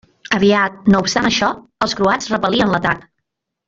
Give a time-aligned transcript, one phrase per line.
[0.37, 1.51] Aviat, no obstant això,
[1.89, 3.09] els croats repel·lien l'atac.